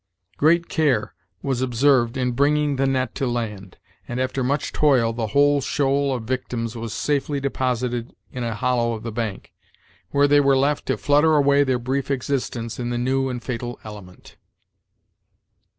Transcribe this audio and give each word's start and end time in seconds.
Great 0.35 0.67
care 0.67 1.13
was 1.43 1.61
observed 1.61 2.17
in 2.17 2.31
bringing 2.31 2.75
the 2.77 2.87
net 2.87 3.13
to 3.13 3.27
land, 3.27 3.77
and, 4.07 4.19
after 4.19 4.43
much 4.43 4.73
toil, 4.73 5.13
the 5.13 5.27
whole 5.27 5.61
shoal 5.61 6.11
of 6.15 6.23
victims 6.23 6.75
was 6.75 6.91
safely 6.91 7.39
deposited 7.39 8.15
in 8.31 8.43
a 8.43 8.55
hollow 8.55 8.93
of 8.93 9.03
the 9.03 9.11
bank, 9.11 9.53
where 10.09 10.27
they 10.27 10.39
were 10.39 10.57
left 10.57 10.87
to 10.87 10.97
flutter 10.97 11.35
away 11.35 11.63
their 11.63 11.77
brief 11.77 12.09
existence 12.09 12.79
in 12.79 12.89
the 12.89 12.97
new 12.97 13.29
and 13.29 13.43
fatal 13.43 13.79
element. 13.83 14.37